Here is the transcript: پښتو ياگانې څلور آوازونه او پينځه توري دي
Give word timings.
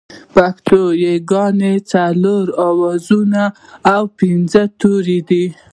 پښتو 0.33 0.79
ياگانې 1.05 1.73
څلور 1.91 2.45
آوازونه 2.69 3.43
او 3.93 4.01
پينځه 4.19 4.61
توري 4.79 5.19
دي 5.29 5.45